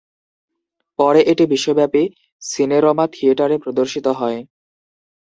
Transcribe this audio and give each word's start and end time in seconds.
পরে 0.99 1.21
এটি 1.31 1.43
বিশ্বব্যাপী 1.45 2.03
সিনেরমা 2.41 3.05
থিয়েটারে 3.13 3.55
প্রদর্শিত 3.63 4.05
হয়। 4.19 4.39